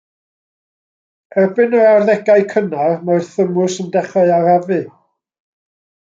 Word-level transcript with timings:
Erbyn 1.41 1.75
yr 1.81 1.89
arddegau 1.89 2.45
cynnar, 2.53 2.97
mae'r 3.09 3.27
thymws 3.33 3.75
yn 3.83 3.91
dechrau 3.97 4.33
arafu. 4.39 4.79